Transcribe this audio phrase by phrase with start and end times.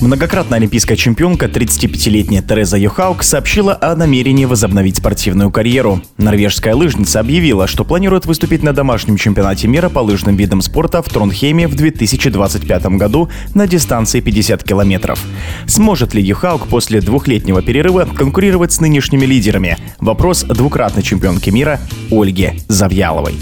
[0.00, 6.02] Многократная олимпийская чемпионка, 35-летняя Тереза Юхаук, сообщила о намерении возобновить спортивную карьеру.
[6.18, 11.08] Норвежская лыжница объявила, что планирует выступить на домашнем чемпионате мира по лыжным видам спорта в
[11.08, 15.22] Тронхейме в 2025 году на дистанции 50 километров.
[15.66, 19.78] Сможет ли Юхаук после двухлетнего перерыва конкурировать с нынешними лидерами?
[20.00, 21.80] Вопрос двукратной чемпионки мира
[22.10, 23.36] Ольги Завьяловой.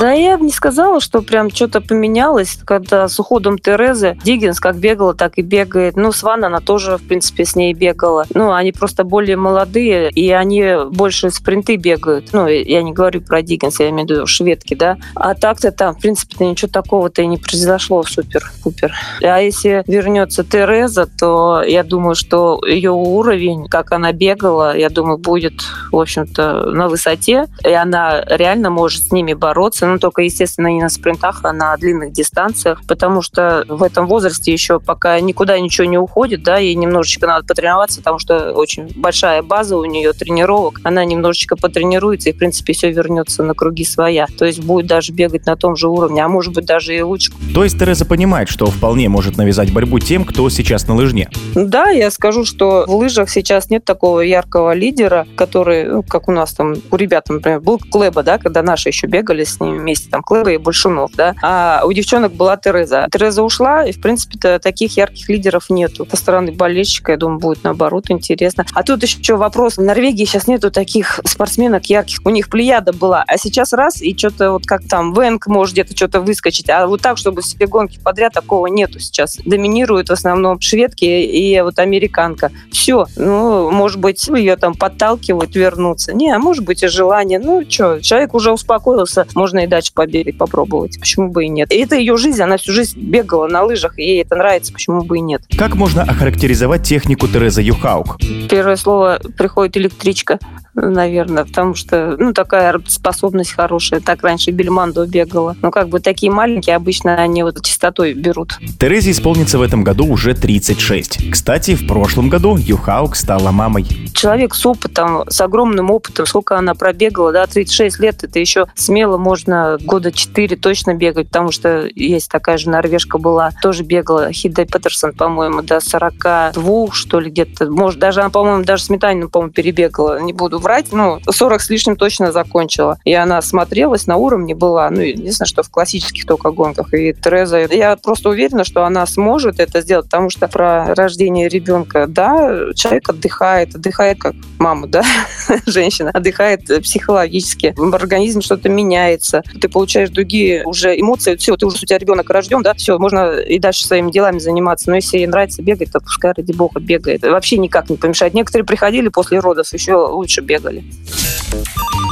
[0.00, 4.76] Да я бы не сказала, что прям что-то поменялось, когда с уходом Терезы Диггинс как
[4.76, 5.96] бегала, так и бегает.
[5.96, 8.26] Ну, Сван, она тоже, в принципе, с ней бегала.
[8.34, 12.32] Ну, они просто более молодые, и они больше спринты бегают.
[12.32, 14.96] Ну, я не говорю про Диггинс, я имею в виду шведки, да.
[15.14, 18.92] А так-то там, в принципе, ничего такого-то и не произошло супер-пупер.
[19.22, 25.18] А если вернется Тереза, то я думаю, что ее уровень, как она бегала, я думаю,
[25.18, 30.68] будет, в общем-то, на высоте, и она реально может с ними бороться ну, только, естественно,
[30.68, 35.58] не на спринтах, а на длинных дистанциях, потому что в этом возрасте еще пока никуда
[35.58, 40.12] ничего не уходит, да, ей немножечко надо потренироваться, потому что очень большая база у нее
[40.12, 44.26] тренировок, она немножечко потренируется, и, в принципе, все вернется на круги своя.
[44.38, 47.32] То есть будет даже бегать на том же уровне, а может быть даже и лучше.
[47.54, 51.30] То есть Тереза понимает, что вполне может навязать борьбу тем, кто сейчас на лыжне?
[51.54, 56.32] Да, я скажу, что в лыжах сейчас нет такого яркого лидера, который, ну, как у
[56.32, 60.10] нас там, у ребят, например, был Клеба, да, когда наши еще бегали с ними вместе,
[60.10, 63.06] там, Клэба и Большунов, да, а у девчонок была Тереза.
[63.12, 66.06] Тереза ушла, и, в принципе-то, таких ярких лидеров нету.
[66.10, 68.64] Со стороны болельщика, я думаю, будет, наоборот, интересно.
[68.74, 69.76] А тут еще вопрос.
[69.76, 72.18] В Норвегии сейчас нету таких спортсменок ярких.
[72.24, 75.96] У них плеяда была, а сейчас раз, и что-то вот как там, Венк может где-то
[75.96, 79.36] что-то выскочить, а вот так, чтобы все гонки подряд, такого нету сейчас.
[79.44, 82.50] Доминируют в основном шведки и вот американка.
[82.70, 83.06] Все.
[83.16, 86.12] Ну, может быть, ее там подталкивают вернуться.
[86.12, 87.38] Не, а может быть и желание.
[87.38, 90.98] Ну, что, человек уже успокоился, можно и дальше побегать, попробовать.
[90.98, 91.72] Почему бы и нет?
[91.72, 95.02] И это ее жизнь, она всю жизнь бегала на лыжах, и ей это нравится, почему
[95.02, 95.42] бы и нет.
[95.56, 98.18] Как можно охарактеризовать технику Терезы Юхаук?
[98.48, 100.38] Первое слово приходит электричка
[100.80, 104.00] наверное, потому что, ну, такая способность хорошая.
[104.00, 105.56] Так раньше Бельмандо бегала.
[105.62, 108.58] Но как бы такие маленькие обычно они вот чистотой берут.
[108.78, 111.30] Терезе исполнится в этом году уже 36.
[111.30, 113.86] Кстати, в прошлом году Юхаук стала мамой.
[114.14, 119.18] Человек с опытом, с огромным опытом, сколько она пробегала, да, 36 лет, это еще смело
[119.18, 124.64] можно года 4 точно бегать, потому что есть такая же норвежка была, тоже бегала, Хида
[124.64, 127.70] Петерсон, по-моему, до 42, что ли, где-то.
[127.70, 130.20] Может, даже она, по-моему, даже Сметанину, по-моему, перебегала.
[130.20, 132.98] Не буду врать, ну, 40 с лишним точно закончила.
[133.04, 136.92] И она смотрелась, на уровне была, ну, единственное, что в классических только гонках.
[136.94, 142.06] И Тереза, я просто уверена, что она сможет это сделать, потому что про рождение ребенка,
[142.06, 145.02] да, человек отдыхает, отдыхает как мама, да,
[145.66, 151.76] женщина, отдыхает психологически, в организме что-то меняется, ты получаешь другие уже эмоции, все, ты уже
[151.82, 155.26] у тебя ребенок рожден, да, все, можно и дальше своими делами заниматься, но если ей
[155.26, 157.22] нравится бегать, то пускай, ради бога, бегает.
[157.22, 158.34] Вообще никак не помешает.
[158.34, 160.84] Некоторые приходили после родов, еще лучше бегали.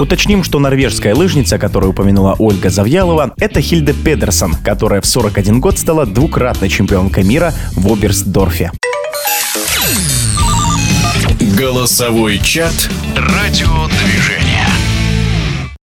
[0.00, 5.76] Уточним, что норвежская лыжница, которую упомянула Ольга Завьялова, это Хильда Педерсон, которая в 41 год
[5.76, 8.70] стала двукратной чемпионкой мира в Оберсдорфе.
[11.58, 14.47] Голосовой чат «Радиодвижение».